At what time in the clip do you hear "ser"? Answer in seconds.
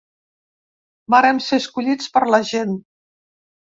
1.51-1.61